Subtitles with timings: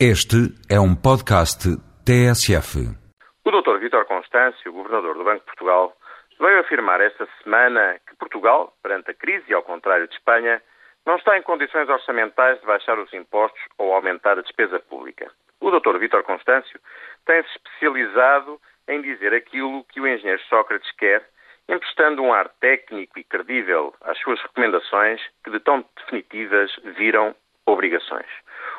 [0.00, 1.70] Este é um podcast
[2.04, 2.82] TSF.
[3.44, 3.78] O Dr.
[3.78, 5.96] Vítor Constâncio, governador do Banco de Portugal,
[6.40, 10.60] veio afirmar esta semana que Portugal, perante a crise e ao contrário de Espanha,
[11.06, 15.30] não está em condições orçamentais de baixar os impostos ou aumentar a despesa pública.
[15.60, 15.96] O Dr.
[15.98, 16.80] Vítor Constâncio
[17.24, 21.24] tem-se especializado em dizer aquilo que o engenheiro Sócrates quer,
[21.68, 27.32] emprestando um ar técnico e credível às suas recomendações que de tão definitivas viram
[27.64, 28.26] obrigações.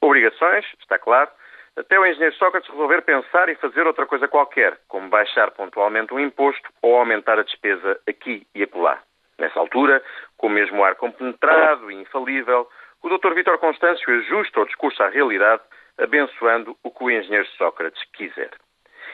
[0.00, 1.30] Obrigações, está claro,
[1.76, 6.18] até o engenheiro Sócrates resolver pensar e fazer outra coisa qualquer, como baixar pontualmente um
[6.18, 9.00] imposto ou aumentar a despesa aqui e acolá.
[9.38, 10.02] Nessa altura,
[10.36, 12.68] com o mesmo ar compenetrado e infalível,
[13.02, 13.32] o Dr.
[13.34, 15.62] Vítor Constâncio ajusta o discurso à realidade,
[15.96, 18.50] abençoando o que o engenheiro Sócrates quiser.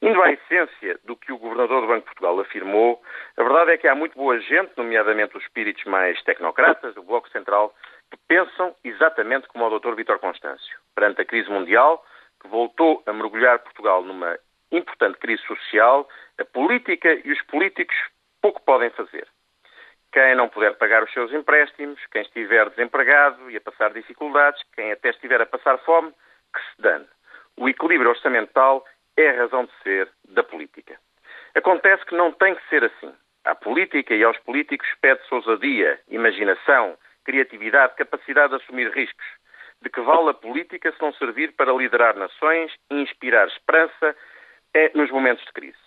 [0.00, 3.02] Indo à essência do que o Governador do Banco de Portugal afirmou,
[3.36, 7.28] a verdade é que há muito boa gente, nomeadamente os espíritos mais tecnocratas do Bloco
[7.30, 7.74] Central,
[8.16, 9.94] que pensam exatamente como o Dr.
[9.94, 10.78] Vítor Constâncio.
[10.94, 12.04] Perante a crise mundial,
[12.40, 14.38] que voltou a mergulhar Portugal numa
[14.72, 17.96] importante crise social, a política e os políticos
[18.40, 19.26] pouco podem fazer.
[20.12, 24.92] Quem não puder pagar os seus empréstimos, quem estiver desempregado e a passar dificuldades, quem
[24.92, 26.12] até estiver a passar fome,
[26.54, 27.06] que se dane.
[27.56, 28.84] O equilíbrio orçamental
[29.16, 30.98] é a razão de ser da política.
[31.54, 33.12] Acontece que não tem que ser assim.
[33.44, 36.96] À política e aos políticos pede-se ousadia, imaginação,
[37.26, 39.26] criatividade, capacidade de assumir riscos.
[39.82, 44.16] De que vale a política se não servir para liderar nações e inspirar esperança
[44.72, 45.78] é nos momentos de crise?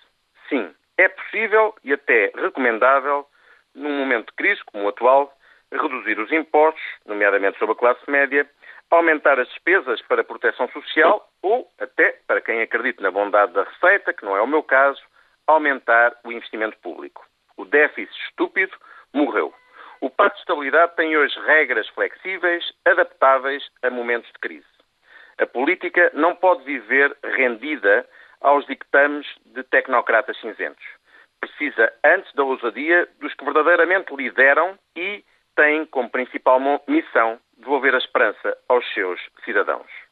[0.49, 3.25] Sim, é possível e até recomendável,
[3.73, 5.33] num momento de crise como o atual,
[5.71, 8.47] reduzir os impostos, nomeadamente sobre a classe média,
[8.91, 13.63] aumentar as despesas para a proteção social ou, até para quem acredita na bondade da
[13.63, 15.01] receita, que não é o meu caso,
[15.47, 17.25] aumentar o investimento público.
[17.57, 18.75] O déficit estúpido
[19.13, 19.53] morreu.
[20.01, 24.65] O Pacto de Estabilidade tem hoje regras flexíveis, adaptáveis a momentos de crise.
[25.37, 28.07] A política não pode viver rendida
[28.39, 30.85] aos dictames de tecnocratas cinzentos.
[31.41, 35.23] Precisa, antes da ousadia, dos que verdadeiramente lideram e
[35.55, 40.08] têm como principal missão devolver a esperança aos seus cidadãos.